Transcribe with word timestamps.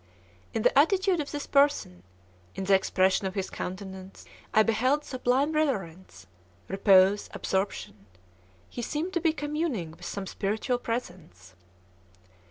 In 0.55 0.63
the 0.63 0.75
attitude 0.79 1.19
of 1.19 1.29
his 1.31 1.45
person, 1.45 2.01
in 2.55 2.63
the 2.63 2.73
expression 2.73 3.27
of 3.27 3.35
his 3.35 3.51
countenance, 3.51 4.25
I 4.51 4.63
beheld 4.63 5.05
sublime 5.05 5.51
reverence, 5.51 6.25
repose, 6.67 7.29
absorption. 7.35 8.07
He 8.67 8.81
seemed 8.81 9.13
to 9.13 9.21
be 9.21 9.31
communing 9.31 9.91
with 9.91 10.05
some 10.05 10.25
spiritual 10.25 10.79
presence. 10.79 11.53